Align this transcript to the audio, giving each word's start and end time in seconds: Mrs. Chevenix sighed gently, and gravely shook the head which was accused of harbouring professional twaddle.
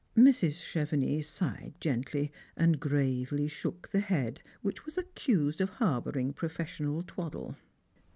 Mrs. 0.17 0.59
Chevenix 0.63 1.25
sighed 1.27 1.75
gently, 1.79 2.31
and 2.57 2.79
gravely 2.79 3.47
shook 3.47 3.89
the 3.89 3.99
head 3.99 4.41
which 4.63 4.83
was 4.83 4.97
accused 4.97 5.61
of 5.61 5.69
harbouring 5.69 6.33
professional 6.33 7.03
twaddle. 7.03 7.55